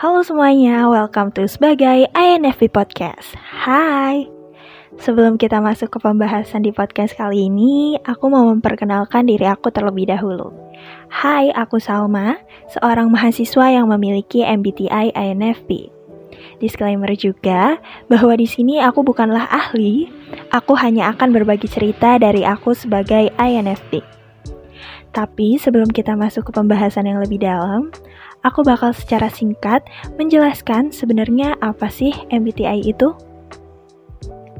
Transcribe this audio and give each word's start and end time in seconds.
Halo 0.00 0.24
semuanya, 0.24 0.88
welcome 0.88 1.28
to 1.36 1.44
sebagai 1.44 2.08
INFP 2.16 2.72
Podcast. 2.72 3.36
Hai. 3.36 4.24
Sebelum 4.96 5.36
kita 5.36 5.60
masuk 5.60 5.92
ke 5.92 5.98
pembahasan 6.00 6.64
di 6.64 6.72
podcast 6.72 7.12
kali 7.12 7.52
ini, 7.52 8.00
aku 8.08 8.32
mau 8.32 8.48
memperkenalkan 8.48 9.28
diri 9.28 9.44
aku 9.44 9.68
terlebih 9.68 10.08
dahulu. 10.08 10.56
Hai, 11.12 11.52
aku 11.52 11.76
Salma, 11.76 12.40
seorang 12.72 13.12
mahasiswa 13.12 13.76
yang 13.76 13.92
memiliki 13.92 14.40
MBTI 14.40 15.12
INFP. 15.12 15.92
Disclaimer 16.64 17.12
juga 17.12 17.76
bahwa 18.08 18.32
di 18.40 18.48
sini 18.48 18.80
aku 18.80 19.04
bukanlah 19.04 19.52
ahli, 19.52 20.08
aku 20.48 20.80
hanya 20.80 21.12
akan 21.12 21.28
berbagi 21.28 21.68
cerita 21.68 22.16
dari 22.16 22.40
aku 22.48 22.72
sebagai 22.72 23.28
INFP. 23.36 24.00
Tapi 25.12 25.58
sebelum 25.60 25.92
kita 25.92 26.16
masuk 26.16 26.48
ke 26.48 26.52
pembahasan 26.56 27.04
yang 27.04 27.20
lebih 27.20 27.42
dalam, 27.42 27.90
aku 28.44 28.64
bakal 28.64 28.92
secara 28.92 29.28
singkat 29.28 29.84
menjelaskan 30.16 30.92
sebenarnya 30.92 31.56
apa 31.60 31.88
sih 31.88 32.12
MBTI 32.32 32.84
itu. 32.84 33.12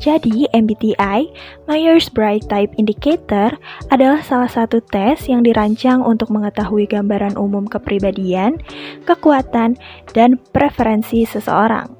Jadi, 0.01 0.49
MBTI, 0.57 1.29
Myers-Briggs 1.69 2.49
Type 2.49 2.73
Indicator, 2.81 3.53
adalah 3.93 4.25
salah 4.25 4.49
satu 4.49 4.81
tes 4.81 5.29
yang 5.29 5.45
dirancang 5.45 6.01
untuk 6.01 6.33
mengetahui 6.33 6.89
gambaran 6.89 7.37
umum 7.37 7.69
kepribadian, 7.69 8.57
kekuatan, 9.05 9.77
dan 10.17 10.41
preferensi 10.57 11.29
seseorang. 11.29 11.93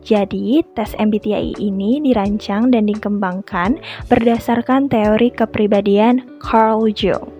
Jadi, 0.00 0.64
tes 0.72 0.96
MBTI 0.96 1.60
ini 1.60 2.00
dirancang 2.00 2.72
dan 2.72 2.88
dikembangkan 2.88 3.76
berdasarkan 4.08 4.88
teori 4.88 5.28
kepribadian 5.28 6.40
Carl 6.40 6.88
Jung. 6.88 7.37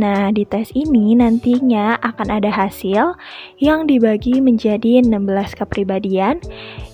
Nah, 0.00 0.32
di 0.32 0.48
tes 0.48 0.72
ini 0.72 1.12
nantinya 1.12 2.00
akan 2.00 2.40
ada 2.40 2.48
hasil 2.48 3.20
yang 3.60 3.84
dibagi 3.84 4.40
menjadi 4.40 5.04
16 5.04 5.60
kepribadian 5.60 6.40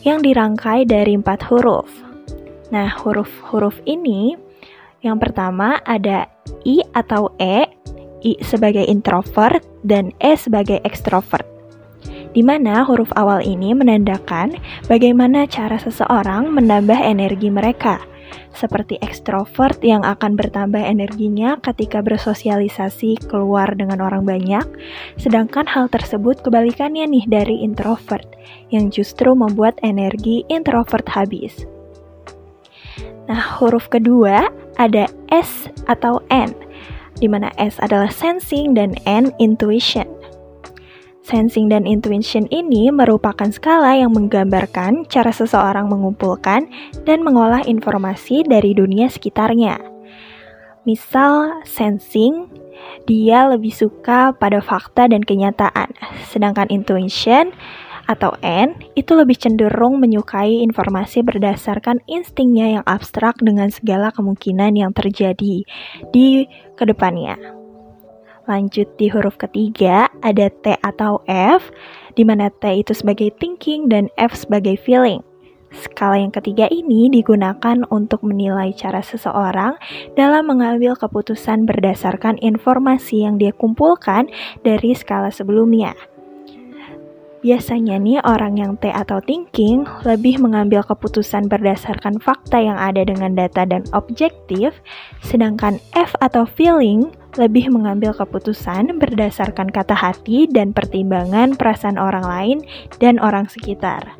yang 0.02 0.18
dirangkai 0.18 0.82
dari 0.90 1.14
empat 1.14 1.46
huruf. 1.46 1.86
Nah, 2.74 2.90
huruf-huruf 2.98 3.78
ini 3.86 4.34
yang 5.06 5.22
pertama 5.22 5.78
ada 5.86 6.26
I 6.66 6.82
atau 6.98 7.30
E, 7.38 7.70
I 8.26 8.32
sebagai 8.42 8.82
introvert 8.82 9.62
dan 9.86 10.10
E 10.18 10.34
sebagai 10.34 10.82
extrovert. 10.82 11.46
Di 12.34 12.42
mana 12.42 12.82
huruf 12.82 13.14
awal 13.14 13.46
ini 13.46 13.70
menandakan 13.70 14.58
bagaimana 14.90 15.46
cara 15.46 15.78
seseorang 15.78 16.50
menambah 16.50 16.98
energi 16.98 17.54
mereka 17.54 18.02
seperti 18.56 18.96
ekstrovert 19.04 19.78
yang 19.84 20.02
akan 20.02 20.34
bertambah 20.34 20.80
energinya 20.80 21.60
ketika 21.60 22.00
bersosialisasi 22.00 23.28
keluar 23.28 23.72
dengan 23.76 24.00
orang 24.00 24.24
banyak, 24.24 24.64
sedangkan 25.20 25.68
hal 25.68 25.92
tersebut 25.92 26.40
kebalikannya 26.40 27.04
nih 27.04 27.24
dari 27.28 27.62
introvert 27.62 28.26
yang 28.72 28.88
justru 28.88 29.36
membuat 29.36 29.76
energi 29.84 30.42
introvert 30.48 31.06
habis. 31.12 31.68
Nah, 33.26 33.42
huruf 33.58 33.90
kedua 33.90 34.48
ada 34.78 35.10
S 35.34 35.66
atau 35.90 36.22
N, 36.30 36.54
di 37.18 37.26
mana 37.26 37.50
S 37.58 37.76
adalah 37.82 38.08
sensing 38.08 38.72
dan 38.72 38.94
N 39.04 39.34
intuition. 39.42 40.06
Sensing 41.26 41.66
dan 41.66 41.90
intuition 41.90 42.46
ini 42.54 42.86
merupakan 42.94 43.50
skala 43.50 43.98
yang 43.98 44.14
menggambarkan 44.14 45.10
cara 45.10 45.34
seseorang 45.34 45.90
mengumpulkan 45.90 46.70
dan 47.02 47.26
mengolah 47.26 47.66
informasi 47.66 48.46
dari 48.46 48.78
dunia 48.78 49.10
sekitarnya. 49.10 49.82
Misal, 50.86 51.66
sensing, 51.66 52.46
dia 53.10 53.50
lebih 53.50 53.74
suka 53.74 54.38
pada 54.38 54.62
fakta 54.62 55.10
dan 55.10 55.26
kenyataan, 55.26 55.98
sedangkan 56.30 56.70
intuition 56.70 57.50
atau 58.06 58.38
N 58.38 58.78
itu 58.94 59.18
lebih 59.18 59.34
cenderung 59.34 59.98
menyukai 59.98 60.62
informasi 60.62 61.26
berdasarkan 61.26 62.06
instingnya 62.06 62.78
yang 62.78 62.84
abstrak 62.86 63.34
dengan 63.42 63.66
segala 63.74 64.14
kemungkinan 64.14 64.78
yang 64.78 64.94
terjadi 64.94 65.66
di 66.14 66.46
ke 66.78 66.84
depannya. 66.86 67.55
Lanjut 68.46 68.86
di 68.94 69.10
huruf 69.10 69.34
ketiga, 69.42 70.06
ada 70.22 70.46
T 70.62 70.78
atau 70.86 71.18
F, 71.26 71.74
di 72.14 72.22
mana 72.22 72.46
T 72.46 72.78
itu 72.78 72.94
sebagai 72.94 73.34
thinking 73.42 73.90
dan 73.90 74.06
F 74.14 74.38
sebagai 74.38 74.78
feeling. 74.78 75.18
Skala 75.74 76.22
yang 76.22 76.30
ketiga 76.30 76.70
ini 76.70 77.10
digunakan 77.10 77.82
untuk 77.90 78.22
menilai 78.22 78.70
cara 78.78 79.02
seseorang 79.02 79.74
dalam 80.14 80.46
mengambil 80.46 80.94
keputusan 80.94 81.66
berdasarkan 81.66 82.38
informasi 82.38 83.26
yang 83.26 83.34
dia 83.34 83.50
kumpulkan 83.50 84.30
dari 84.62 84.94
skala 84.94 85.34
sebelumnya. 85.34 85.98
Biasanya 87.42 87.98
nih 87.98 88.22
orang 88.26 88.58
yang 88.62 88.72
T 88.78 88.88
atau 88.90 89.18
thinking 89.22 89.86
lebih 90.06 90.38
mengambil 90.38 90.86
keputusan 90.86 91.50
berdasarkan 91.50 92.22
fakta 92.22 92.62
yang 92.62 92.78
ada 92.78 93.02
dengan 93.02 93.34
data 93.34 93.66
dan 93.66 93.82
objektif, 93.90 94.70
sedangkan 95.22 95.82
F 95.98 96.14
atau 96.22 96.46
feeling 96.46 97.10
lebih 97.36 97.72
mengambil 97.72 98.12
keputusan 98.16 98.96
berdasarkan 99.00 99.72
kata 99.72 99.96
hati 99.96 100.48
dan 100.50 100.72
pertimbangan 100.72 101.56
perasaan 101.56 101.96
orang 101.96 102.24
lain 102.24 102.58
dan 103.00 103.16
orang 103.20 103.48
sekitar. 103.48 104.16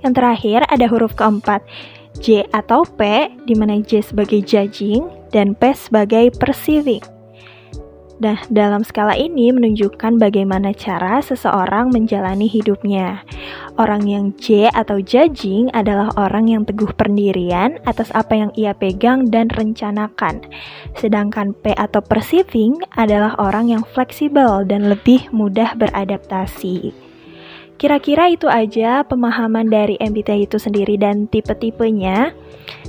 Yang 0.00 0.12
terakhir 0.16 0.60
ada 0.68 0.86
huruf 0.88 1.12
keempat, 1.14 1.62
J 2.18 2.48
atau 2.50 2.82
P, 2.82 3.30
di 3.46 3.54
mana 3.54 3.78
J 3.80 4.02
sebagai 4.02 4.42
judging 4.42 5.06
dan 5.30 5.54
P 5.54 5.72
sebagai 5.76 6.34
perceiving. 6.34 7.02
Nah, 8.20 8.36
dalam 8.52 8.84
skala 8.84 9.16
ini 9.16 9.48
menunjukkan 9.48 10.20
bagaimana 10.20 10.76
cara 10.76 11.24
seseorang 11.24 11.88
menjalani 11.88 12.44
hidupnya. 12.44 13.24
Orang 13.80 14.04
yang 14.04 14.36
J 14.36 14.68
atau 14.76 15.00
judging 15.00 15.72
adalah 15.72 16.12
orang 16.20 16.52
yang 16.52 16.68
teguh 16.68 16.92
pendirian 16.92 17.80
atas 17.88 18.12
apa 18.12 18.36
yang 18.36 18.52
ia 18.52 18.76
pegang 18.76 19.32
dan 19.32 19.48
rencanakan. 19.48 20.44
Sedangkan 21.00 21.56
P 21.56 21.72
atau 21.72 22.04
perceiving 22.04 22.76
adalah 22.92 23.32
orang 23.40 23.72
yang 23.72 23.80
fleksibel 23.96 24.68
dan 24.68 24.92
lebih 24.92 25.32
mudah 25.32 25.72
beradaptasi. 25.80 27.09
Kira-kira 27.80 28.28
itu 28.28 28.44
aja 28.44 29.00
pemahaman 29.08 29.64
dari 29.72 29.96
MBTI 29.96 30.44
itu 30.44 30.60
sendiri 30.60 31.00
dan 31.00 31.24
tipe-tipenya. 31.32 32.36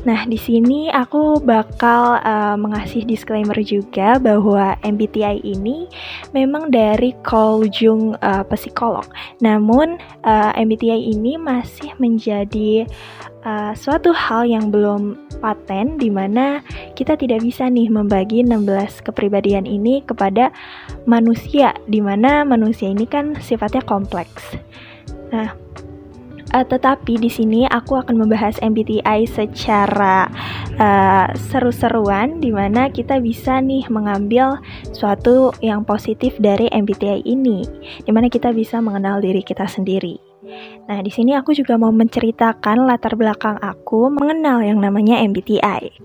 Nah, 0.04 0.28
di 0.28 0.36
sini 0.36 0.92
aku 0.92 1.40
bakal 1.40 2.20
uh, 2.20 2.60
mengasih 2.60 3.08
disclaimer 3.08 3.56
juga 3.64 4.20
bahwa 4.20 4.76
MBTI 4.84 5.48
ini 5.48 5.88
memang 6.36 6.68
dari 6.68 7.16
Carl 7.24 7.72
Jung 7.72 8.20
uh, 8.20 8.44
psikolog. 8.52 9.08
Namun 9.40 9.96
uh, 10.28 10.52
MBTI 10.60 11.16
ini 11.16 11.40
masih 11.40 11.96
menjadi 11.96 12.84
uh, 13.46 13.74
suatu 13.74 14.14
hal 14.14 14.46
yang 14.48 14.70
belum 14.70 15.18
paten 15.42 15.98
di 15.98 16.14
mana 16.14 16.62
kita 16.94 17.18
tidak 17.18 17.42
bisa 17.42 17.66
nih 17.68 17.90
membagi 17.90 18.46
16 18.46 19.06
kepribadian 19.06 19.66
ini 19.66 20.06
kepada 20.06 20.54
manusia 21.10 21.74
di 21.90 22.00
mana 22.00 22.46
manusia 22.46 22.90
ini 22.90 23.10
kan 23.10 23.34
sifatnya 23.42 23.82
kompleks. 23.86 24.58
Nah, 25.34 25.54
uh, 26.54 26.66
tetapi 26.66 27.18
di 27.18 27.30
sini 27.32 27.66
aku 27.68 27.98
akan 27.98 28.22
membahas 28.22 28.62
MBTI 28.62 29.26
secara 29.26 30.30
uh, 30.78 31.28
seru-seruan 31.50 32.38
di 32.40 32.54
mana 32.54 32.92
kita 32.94 33.18
bisa 33.18 33.60
nih 33.60 33.88
mengambil 33.90 34.62
suatu 34.94 35.56
yang 35.66 35.82
positif 35.82 36.38
dari 36.38 36.70
MBTI 36.70 37.26
ini, 37.26 37.66
di 38.06 38.12
mana 38.14 38.30
kita 38.30 38.54
bisa 38.54 38.78
mengenal 38.84 39.24
diri 39.24 39.42
kita 39.42 39.66
sendiri. 39.66 40.31
Nah, 40.90 41.00
di 41.06 41.12
sini 41.14 41.38
aku 41.38 41.54
juga 41.54 41.78
mau 41.78 41.94
menceritakan 41.94 42.90
latar 42.90 43.14
belakang 43.14 43.62
aku 43.62 44.10
mengenal 44.10 44.66
yang 44.66 44.82
namanya 44.82 45.22
MBTI. 45.22 46.02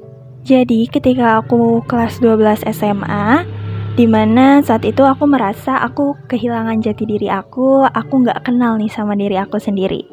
Jadi, 0.46 0.86
ketika 0.86 1.42
aku 1.42 1.82
kelas 1.88 2.22
12 2.22 2.62
SMA, 2.70 3.48
Di 3.96 4.04
mana 4.04 4.60
saat 4.60 4.84
itu 4.84 5.00
aku 5.08 5.24
merasa 5.24 5.80
aku 5.80 6.20
kehilangan 6.28 6.84
jati 6.84 7.08
diri 7.08 7.32
aku, 7.32 7.80
aku 7.80 8.28
nggak 8.28 8.44
kenal 8.44 8.76
nih 8.76 8.92
sama 8.92 9.16
diri 9.16 9.40
aku 9.40 9.56
sendiri. 9.56 10.04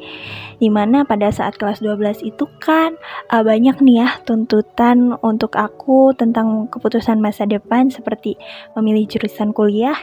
Di 0.56 0.72
mana 0.72 1.04
pada 1.04 1.28
saat 1.36 1.60
kelas 1.60 1.84
12 1.84 2.24
itu 2.24 2.48
kan 2.64 2.96
uh, 3.28 3.44
banyak 3.44 3.84
nih 3.84 4.08
ya 4.08 4.24
tuntutan 4.24 5.20
untuk 5.20 5.60
aku 5.60 6.16
tentang 6.16 6.72
keputusan 6.72 7.20
masa 7.20 7.44
depan 7.44 7.92
seperti 7.92 8.40
memilih 8.72 9.04
jurusan 9.04 9.52
kuliah. 9.52 10.00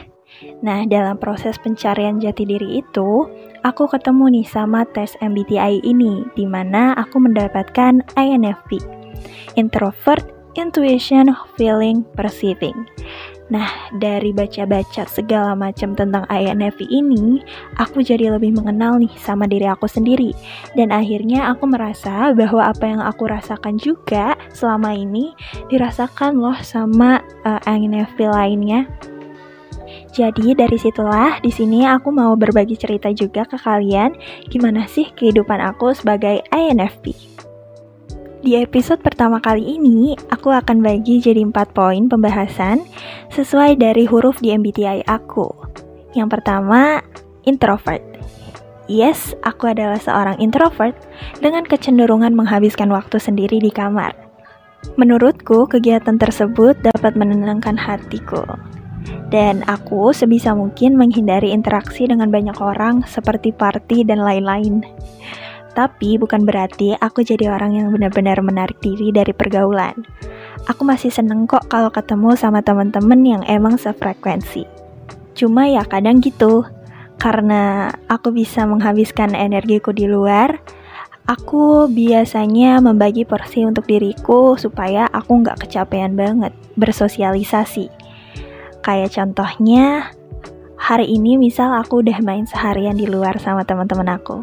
Nah, 0.61 0.85
dalam 0.89 1.17
proses 1.21 1.57
pencarian 1.61 2.17
jati 2.17 2.45
diri 2.45 2.81
itu, 2.81 3.29
aku 3.61 3.85
ketemu 3.89 4.41
nih 4.41 4.47
sama 4.47 4.85
tes 4.89 5.13
MBTI 5.21 5.85
ini, 5.85 6.25
di 6.33 6.45
mana 6.49 6.97
aku 6.97 7.21
mendapatkan 7.21 8.01
INFP, 8.17 8.81
Introvert, 9.57 10.25
Intuition, 10.57 11.31
Feeling, 11.55 12.03
Perceiving. 12.17 12.75
Nah, 13.51 13.67
dari 13.99 14.31
baca-baca 14.31 15.03
segala 15.11 15.51
macam 15.59 15.91
tentang 15.91 16.23
INFP 16.31 16.87
ini, 16.87 17.43
aku 17.75 17.99
jadi 17.99 18.31
lebih 18.31 18.55
mengenal 18.55 18.95
nih 18.95 19.11
sama 19.19 19.43
diri 19.43 19.67
aku 19.67 19.91
sendiri. 19.91 20.31
Dan 20.71 20.95
akhirnya 20.95 21.51
aku 21.51 21.67
merasa 21.67 22.31
bahwa 22.31 22.71
apa 22.71 22.87
yang 22.87 23.03
aku 23.03 23.27
rasakan 23.27 23.75
juga 23.75 24.39
selama 24.55 24.95
ini 24.95 25.35
dirasakan 25.67 26.39
loh 26.39 26.55
sama 26.63 27.19
uh, 27.43 27.59
eh, 27.67 27.75
INFP 27.75 28.23
lainnya. 28.31 28.87
Jadi 30.11 30.51
dari 30.51 30.75
situlah 30.75 31.39
di 31.39 31.47
sini 31.47 31.87
aku 31.87 32.11
mau 32.11 32.35
berbagi 32.35 32.75
cerita 32.75 33.07
juga 33.15 33.47
ke 33.47 33.55
kalian 33.55 34.11
gimana 34.51 34.83
sih 34.83 35.07
kehidupan 35.15 35.63
aku 35.63 35.95
sebagai 35.95 36.43
INFP. 36.51 37.15
Di 38.41 38.57
episode 38.57 39.05
pertama 39.05 39.37
kali 39.37 39.77
ini, 39.77 40.17
aku 40.33 40.49
akan 40.49 40.81
bagi 40.81 41.21
jadi 41.21 41.45
4 41.45 41.77
poin 41.77 42.09
pembahasan 42.09 42.81
sesuai 43.29 43.77
dari 43.77 44.09
huruf 44.09 44.41
di 44.41 44.49
MBTI 44.49 45.05
aku. 45.05 45.45
Yang 46.17 46.41
pertama, 46.41 47.05
introvert. 47.45 48.01
Yes, 48.89 49.37
aku 49.45 49.69
adalah 49.69 50.01
seorang 50.01 50.41
introvert 50.41 50.97
dengan 51.37 51.63
kecenderungan 51.63 52.33
menghabiskan 52.33 52.89
waktu 52.89 53.21
sendiri 53.21 53.61
di 53.61 53.69
kamar. 53.69 54.17
Menurutku, 54.97 55.69
kegiatan 55.69 56.17
tersebut 56.17 56.81
dapat 56.81 57.13
menenangkan 57.13 57.77
hatiku. 57.77 58.41
Dan 59.31 59.63
aku 59.63 60.11
sebisa 60.11 60.51
mungkin 60.51 60.99
menghindari 60.99 61.55
interaksi 61.55 62.03
dengan 62.03 62.27
banyak 62.27 62.59
orang 62.59 63.07
seperti 63.07 63.55
party 63.55 64.03
dan 64.03 64.19
lain-lain. 64.19 64.83
Tapi 65.71 66.19
bukan 66.19 66.43
berarti 66.43 66.99
aku 66.99 67.23
jadi 67.23 67.47
orang 67.47 67.79
yang 67.79 67.87
benar-benar 67.95 68.43
menarik 68.43 68.75
diri 68.83 69.15
dari 69.15 69.31
pergaulan. 69.31 69.95
Aku 70.67 70.83
masih 70.83 71.15
seneng 71.15 71.47
kok 71.47 71.71
kalau 71.71 71.87
ketemu 71.87 72.35
sama 72.35 72.59
teman-teman 72.59 73.23
yang 73.23 73.43
emang 73.47 73.79
sefrekuensi. 73.79 74.67
Cuma 75.31 75.71
ya 75.71 75.87
kadang 75.87 76.19
gitu, 76.19 76.67
karena 77.15 77.87
aku 78.11 78.35
bisa 78.35 78.67
menghabiskan 78.67 79.31
energiku 79.31 79.95
di 79.95 80.11
luar, 80.11 80.59
aku 81.23 81.87
biasanya 81.87 82.83
membagi 82.83 83.23
porsi 83.23 83.63
untuk 83.63 83.87
diriku 83.87 84.59
supaya 84.59 85.07
aku 85.07 85.39
nggak 85.39 85.63
kecapean 85.63 86.19
banget 86.19 86.51
bersosialisasi. 86.75 88.00
Kayak 88.81 89.13
contohnya, 89.13 90.09
hari 90.73 91.05
ini 91.13 91.37
misal 91.37 91.69
aku 91.77 92.01
udah 92.01 92.17
main 92.25 92.49
seharian 92.49 92.97
di 92.97 93.05
luar 93.05 93.37
sama 93.37 93.61
teman-teman 93.61 94.17
aku. 94.17 94.41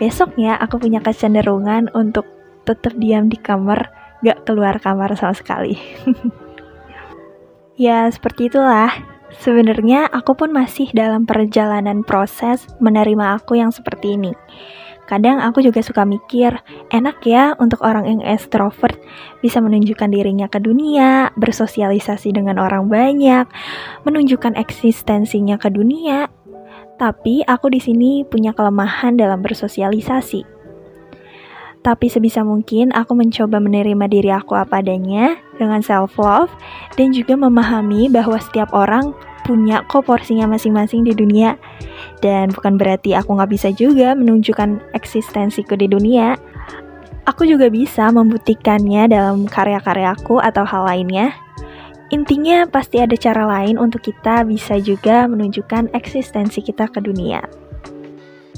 Besoknya 0.00 0.56
aku 0.56 0.80
punya 0.80 1.04
kecenderungan 1.04 1.92
untuk 1.92 2.24
tetap 2.64 2.96
diam 2.96 3.28
di 3.28 3.36
kamar, 3.36 3.92
gak 4.24 4.48
keluar 4.48 4.80
kamar 4.80 5.12
sama 5.12 5.36
sekali. 5.36 5.76
ya, 7.76 8.08
seperti 8.08 8.48
itulah. 8.48 8.88
Sebenarnya 9.30 10.08
aku 10.08 10.34
pun 10.34 10.50
masih 10.50 10.90
dalam 10.90 11.28
perjalanan 11.28 12.02
proses 12.02 12.64
menerima 12.80 13.38
aku 13.38 13.60
yang 13.60 13.70
seperti 13.70 14.16
ini. 14.16 14.32
Kadang 15.10 15.42
aku 15.42 15.58
juga 15.58 15.82
suka 15.82 16.06
mikir, 16.06 16.54
enak 16.94 17.18
ya 17.26 17.58
untuk 17.58 17.82
orang 17.82 18.06
yang 18.06 18.22
extrovert 18.22 18.94
bisa 19.42 19.58
menunjukkan 19.58 20.06
dirinya 20.06 20.46
ke 20.46 20.62
dunia, 20.62 21.34
bersosialisasi 21.34 22.30
dengan 22.30 22.62
orang 22.62 22.86
banyak, 22.86 23.50
menunjukkan 24.06 24.54
eksistensinya 24.54 25.58
ke 25.58 25.66
dunia. 25.66 26.30
Tapi 26.94 27.42
aku 27.42 27.74
di 27.74 27.82
sini 27.82 28.22
punya 28.22 28.54
kelemahan 28.54 29.18
dalam 29.18 29.42
bersosialisasi. 29.42 30.46
Tapi 31.82 32.06
sebisa 32.06 32.46
mungkin 32.46 32.94
aku 32.94 33.18
mencoba 33.18 33.58
menerima 33.58 34.06
diri 34.06 34.30
aku 34.30 34.54
apa 34.54 34.78
adanya 34.78 35.42
dengan 35.58 35.82
self 35.82 36.14
love 36.22 36.54
dan 36.94 37.10
juga 37.10 37.34
memahami 37.34 38.06
bahwa 38.06 38.38
setiap 38.38 38.70
orang 38.70 39.10
punya 39.50 39.82
kok 39.90 40.06
porsinya 40.06 40.46
masing-masing 40.46 41.02
di 41.02 41.10
dunia 41.10 41.58
dan 42.22 42.54
bukan 42.54 42.78
berarti 42.78 43.18
aku 43.18 43.34
nggak 43.34 43.50
bisa 43.50 43.74
juga 43.74 44.14
menunjukkan 44.14 44.94
eksistensiku 44.94 45.74
di 45.74 45.90
dunia. 45.90 46.38
Aku 47.26 47.42
juga 47.42 47.66
bisa 47.66 48.06
membuktikannya 48.14 49.10
dalam 49.10 49.50
karya-karyaku 49.50 50.38
atau 50.38 50.62
hal 50.62 50.86
lainnya. 50.86 51.34
Intinya 52.14 52.66
pasti 52.70 53.02
ada 53.02 53.18
cara 53.18 53.42
lain 53.46 53.74
untuk 53.78 54.06
kita 54.06 54.46
bisa 54.46 54.78
juga 54.78 55.26
menunjukkan 55.26 55.90
eksistensi 55.94 56.62
kita 56.62 56.86
ke 56.90 57.02
dunia. 57.02 57.42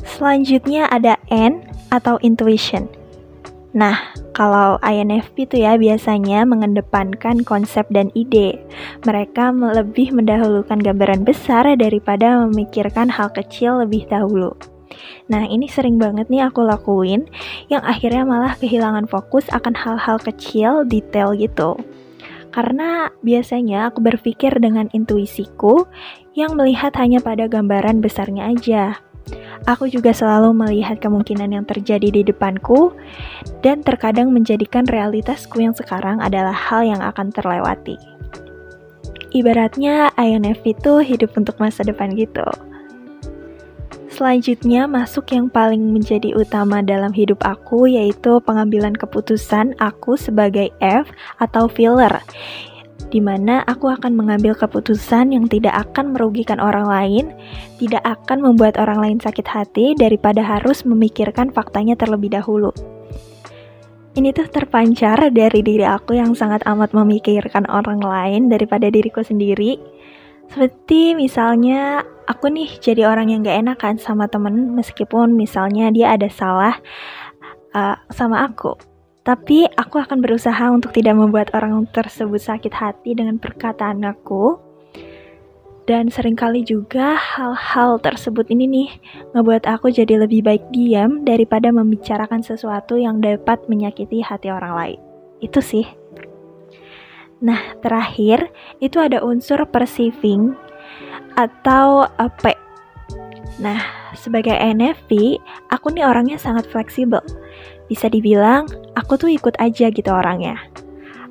Selanjutnya 0.04 0.92
ada 0.92 1.16
N 1.32 1.64
atau 1.88 2.20
intuition. 2.20 3.01
Nah, 3.72 4.12
kalau 4.36 4.76
INFP 4.84 5.48
itu 5.48 5.64
ya 5.64 5.80
biasanya 5.80 6.44
mengedepankan 6.44 7.40
konsep 7.40 7.88
dan 7.88 8.12
ide. 8.12 8.60
Mereka 9.08 9.48
lebih 9.56 10.12
mendahulukan 10.12 10.76
gambaran 10.76 11.24
besar 11.24 11.64
daripada 11.80 12.44
memikirkan 12.44 13.08
hal 13.08 13.32
kecil 13.32 13.80
lebih 13.80 14.04
dahulu. 14.12 14.52
Nah, 15.32 15.48
ini 15.48 15.72
sering 15.72 15.96
banget 15.96 16.28
nih 16.28 16.52
aku 16.52 16.68
lakuin, 16.68 17.24
yang 17.72 17.80
akhirnya 17.80 18.28
malah 18.28 18.52
kehilangan 18.60 19.08
fokus 19.08 19.48
akan 19.48 19.72
hal-hal 19.72 20.20
kecil, 20.20 20.84
detail 20.84 21.32
gitu. 21.32 21.80
Karena 22.52 23.08
biasanya 23.24 23.88
aku 23.88 24.04
berpikir 24.04 24.52
dengan 24.60 24.92
intuisiku 24.92 25.88
yang 26.36 26.52
melihat 26.60 26.92
hanya 27.00 27.24
pada 27.24 27.48
gambaran 27.48 28.04
besarnya 28.04 28.52
aja. 28.52 29.00
Aku 29.70 29.86
juga 29.86 30.10
selalu 30.10 30.50
melihat 30.50 30.98
kemungkinan 30.98 31.54
yang 31.54 31.64
terjadi 31.66 32.10
di 32.10 32.22
depanku 32.26 32.90
dan 33.62 33.80
terkadang 33.86 34.34
menjadikan 34.34 34.82
realitasku 34.90 35.62
yang 35.62 35.72
sekarang 35.72 36.18
adalah 36.18 36.54
hal 36.54 36.82
yang 36.82 36.98
akan 36.98 37.30
terlewati. 37.30 37.94
Ibaratnya 39.32 40.12
INFP 40.18 40.76
itu 40.76 41.00
hidup 41.00 41.32
untuk 41.38 41.56
masa 41.56 41.86
depan 41.86 42.12
gitu. 42.18 42.44
Selanjutnya 44.12 44.84
masuk 44.84 45.32
yang 45.32 45.48
paling 45.48 45.80
menjadi 45.88 46.36
utama 46.36 46.84
dalam 46.84 47.16
hidup 47.16 47.40
aku 47.40 47.88
yaitu 47.88 48.44
pengambilan 48.44 48.92
keputusan 48.92 49.72
aku 49.80 50.20
sebagai 50.20 50.68
F 50.84 51.08
atau 51.40 51.64
filler 51.64 52.20
di 53.12 53.20
mana 53.20 53.60
aku 53.68 53.92
akan 53.92 54.16
mengambil 54.16 54.56
keputusan 54.56 55.36
yang 55.36 55.44
tidak 55.44 55.76
akan 55.76 56.16
merugikan 56.16 56.56
orang 56.56 56.88
lain, 56.88 57.24
tidak 57.76 58.00
akan 58.08 58.40
membuat 58.40 58.80
orang 58.80 59.04
lain 59.04 59.18
sakit 59.20 59.44
hati 59.44 59.92
daripada 59.92 60.40
harus 60.40 60.88
memikirkan 60.88 61.52
faktanya 61.52 61.92
terlebih 61.92 62.32
dahulu. 62.32 62.72
Ini 64.16 64.32
tuh 64.32 64.48
terpancar 64.48 65.28
dari 65.28 65.60
diri 65.60 65.84
aku 65.84 66.16
yang 66.16 66.32
sangat 66.32 66.64
amat 66.64 66.96
memikirkan 66.96 67.68
orang 67.68 68.00
lain 68.00 68.48
daripada 68.48 68.88
diriku 68.88 69.20
sendiri. 69.20 69.76
Seperti 70.48 71.16
misalnya 71.16 72.04
aku 72.28 72.48
nih 72.48 72.80
jadi 72.80 73.08
orang 73.08 73.32
yang 73.32 73.40
gak 73.44 73.60
enakan 73.60 73.96
sama 73.96 74.28
temen 74.28 74.72
meskipun 74.76 75.32
misalnya 75.32 75.88
dia 75.88 76.12
ada 76.12 76.28
salah 76.28 76.76
uh, 77.72 77.96
sama 78.12 78.44
aku 78.44 78.91
tapi 79.22 79.70
aku 79.78 80.02
akan 80.02 80.18
berusaha 80.18 80.66
untuk 80.74 80.90
tidak 80.90 81.14
membuat 81.14 81.54
orang 81.54 81.86
tersebut 81.94 82.42
sakit 82.42 82.74
hati 82.74 83.14
dengan 83.14 83.38
perkataan 83.38 84.02
aku. 84.02 84.58
Dan 85.82 86.10
sering 86.14 86.38
kali 86.38 86.62
juga 86.62 87.18
hal-hal 87.18 87.98
tersebut 87.98 88.46
ini 88.54 88.70
nih 88.70 88.90
ngebuat 89.34 89.66
aku 89.66 89.90
jadi 89.90 90.26
lebih 90.26 90.46
baik 90.46 90.62
diam 90.70 91.26
daripada 91.26 91.74
membicarakan 91.74 92.38
sesuatu 92.42 92.94
yang 92.94 93.18
dapat 93.18 93.66
menyakiti 93.66 94.22
hati 94.22 94.50
orang 94.50 94.74
lain. 94.74 95.00
Itu 95.42 95.58
sih. 95.58 95.86
Nah, 97.42 97.74
terakhir 97.82 98.54
itu 98.78 99.02
ada 99.02 99.26
unsur 99.26 99.58
perceiving 99.66 100.54
atau 101.34 102.06
apa? 102.14 102.54
Nah, 103.58 103.82
sebagai 104.14 104.54
NFP, 104.54 105.42
aku 105.66 105.90
nih 105.90 106.06
orangnya 106.06 106.38
sangat 106.38 106.70
fleksibel 106.70 107.22
bisa 107.92 108.08
dibilang, 108.08 108.64
aku 108.96 109.20
tuh 109.20 109.28
ikut 109.28 109.60
aja 109.60 109.92
gitu 109.92 110.08
orangnya. 110.08 110.56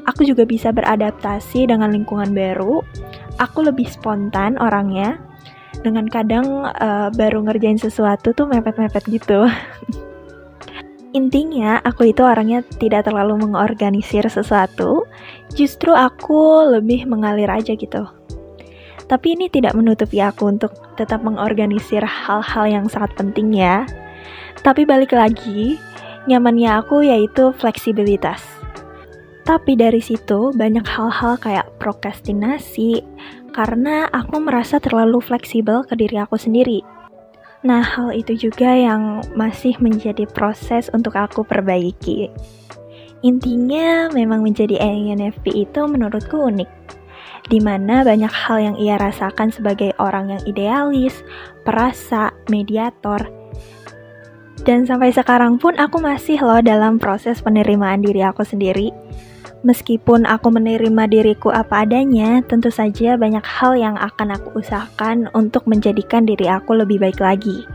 Aku 0.06 0.22
juga 0.22 0.46
bisa 0.46 0.70
beradaptasi 0.70 1.66
dengan 1.66 1.90
lingkungan 1.90 2.34
baru. 2.38 2.86
Aku 3.42 3.66
lebih 3.66 3.90
spontan 3.90 4.62
orangnya. 4.62 5.18
Dengan 5.82 6.06
kadang 6.06 6.70
uh, 6.78 7.10
baru 7.18 7.42
ngerjain 7.42 7.82
sesuatu 7.82 8.38
tuh 8.38 8.46
mepet-mepet 8.46 9.02
gitu. 9.10 9.50
Intinya, 11.18 11.82
aku 11.82 12.14
itu 12.14 12.22
orangnya 12.22 12.62
tidak 12.78 13.10
terlalu 13.10 13.42
mengorganisir 13.42 14.24
sesuatu. 14.30 15.10
Justru 15.58 15.92
aku 15.92 16.70
lebih 16.78 17.10
mengalir 17.10 17.50
aja 17.50 17.74
gitu. 17.74 18.06
Tapi 19.10 19.36
ini 19.36 19.52
tidak 19.52 19.76
menutupi 19.76 20.24
aku 20.24 20.48
untuk 20.48 20.72
tetap 20.96 21.20
mengorganisir 21.20 22.00
hal-hal 22.06 22.66
yang 22.70 22.86
sangat 22.88 23.12
penting 23.20 23.52
ya. 23.52 23.84
Tapi 24.64 24.88
balik 24.88 25.12
lagi, 25.12 25.76
nyamannya 26.30 26.70
aku 26.82 27.06
yaitu 27.06 27.54
fleksibilitas. 27.56 28.42
Tapi 29.42 29.74
dari 29.74 30.00
situ 30.04 30.54
banyak 30.54 30.86
hal-hal 30.86 31.38
kayak 31.42 31.68
prokrastinasi 31.82 33.02
karena 33.52 34.06
aku 34.14 34.38
merasa 34.38 34.78
terlalu 34.78 35.18
fleksibel 35.20 35.82
ke 35.84 35.98
diri 35.98 36.22
aku 36.22 36.38
sendiri. 36.38 36.86
Nah, 37.62 37.86
hal 37.86 38.14
itu 38.18 38.50
juga 38.50 38.74
yang 38.74 39.22
masih 39.38 39.78
menjadi 39.78 40.26
proses 40.26 40.90
untuk 40.94 41.14
aku 41.14 41.46
perbaiki. 41.46 42.30
Intinya 43.22 44.10
memang 44.10 44.42
menjadi 44.42 44.82
ENFP 44.82 45.70
itu 45.70 45.82
menurutku 45.86 46.42
unik 46.42 46.82
di 47.50 47.60
mana 47.60 48.06
banyak 48.06 48.30
hal 48.30 48.58
yang 48.62 48.76
ia 48.78 48.96
rasakan 48.96 49.50
sebagai 49.50 49.92
orang 49.98 50.32
yang 50.32 50.42
idealis, 50.48 51.26
perasa, 51.66 52.32
mediator, 52.48 53.41
dan 54.68 54.86
sampai 54.86 55.10
sekarang 55.10 55.58
pun 55.58 55.74
aku 55.78 55.98
masih 55.98 56.38
loh 56.42 56.62
dalam 56.62 57.02
proses 57.02 57.42
penerimaan 57.42 58.06
diri 58.06 58.22
aku 58.22 58.46
sendiri. 58.46 58.94
Meskipun 59.62 60.26
aku 60.26 60.50
menerima 60.50 61.06
diriku 61.06 61.54
apa 61.54 61.86
adanya, 61.86 62.42
tentu 62.42 62.74
saja 62.74 63.14
banyak 63.14 63.46
hal 63.46 63.78
yang 63.78 63.94
akan 63.94 64.34
aku 64.34 64.58
usahakan 64.58 65.30
untuk 65.38 65.70
menjadikan 65.70 66.26
diri 66.26 66.50
aku 66.50 66.74
lebih 66.74 66.98
baik 66.98 67.22
lagi. 67.22 67.70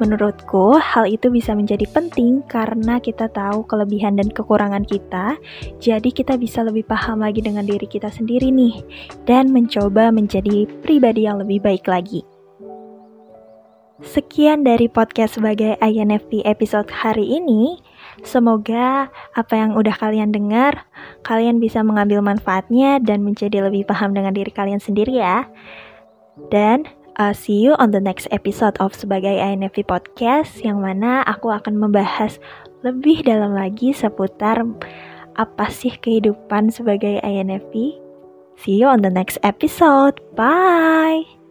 Menurutku, 0.00 0.80
hal 0.80 1.04
itu 1.04 1.28
bisa 1.28 1.52
menjadi 1.52 1.84
penting 1.92 2.40
karena 2.48 2.96
kita 2.96 3.28
tahu 3.28 3.62
kelebihan 3.68 4.16
dan 4.16 4.32
kekurangan 4.32 4.88
kita, 4.88 5.36
jadi 5.84 6.08
kita 6.08 6.40
bisa 6.40 6.64
lebih 6.64 6.88
paham 6.88 7.20
lagi 7.20 7.44
dengan 7.44 7.68
diri 7.68 7.84
kita 7.84 8.08
sendiri 8.08 8.48
nih, 8.48 8.80
dan 9.28 9.52
mencoba 9.52 10.08
menjadi 10.08 10.64
pribadi 10.80 11.28
yang 11.28 11.44
lebih 11.44 11.60
baik 11.60 11.84
lagi. 11.86 12.24
Sekian 14.00 14.64
dari 14.64 14.88
podcast 14.88 15.36
sebagai 15.36 15.76
INFP 15.76 16.40
episode 16.48 16.88
hari 16.88 17.36
ini. 17.36 17.76
Semoga 18.24 19.12
apa 19.36 19.54
yang 19.54 19.76
udah 19.76 19.92
kalian 19.92 20.32
dengar, 20.32 20.88
kalian 21.28 21.60
bisa 21.60 21.84
mengambil 21.84 22.24
manfaatnya 22.24 22.96
dan 23.04 23.20
menjadi 23.20 23.68
lebih 23.68 23.84
paham 23.84 24.16
dengan 24.16 24.32
diri 24.32 24.48
kalian 24.48 24.80
sendiri 24.80 25.20
ya. 25.20 25.44
Dan 26.48 26.88
uh, 27.20 27.36
see 27.36 27.60
you 27.60 27.76
on 27.76 27.92
the 27.92 28.00
next 28.00 28.24
episode 28.32 28.78
of 28.80 28.96
sebagai 28.96 29.36
INFP 29.36 29.84
podcast 29.84 30.64
yang 30.64 30.80
mana 30.80 31.20
aku 31.28 31.52
akan 31.52 31.76
membahas 31.76 32.40
lebih 32.80 33.22
dalam 33.28 33.52
lagi 33.52 33.92
seputar 33.92 34.64
apa 35.36 35.66
sih 35.68 35.92
kehidupan 36.00 36.72
sebagai 36.72 37.20
INFP. 37.20 38.00
See 38.56 38.80
you 38.80 38.88
on 38.88 39.04
the 39.04 39.12
next 39.12 39.36
episode. 39.42 40.20
Bye. 40.32 41.41